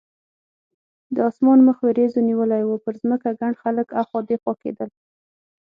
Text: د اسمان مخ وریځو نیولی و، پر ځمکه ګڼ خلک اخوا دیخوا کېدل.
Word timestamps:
د 1.15 1.17
اسمان 1.29 1.59
مخ 1.67 1.77
وریځو 1.87 2.19
نیولی 2.29 2.63
و، 2.65 2.71
پر 2.83 2.93
ځمکه 3.01 3.29
ګڼ 3.41 3.53
خلک 3.63 3.87
اخوا 4.01 4.19
دیخوا 4.29 4.53
کېدل. 4.63 4.89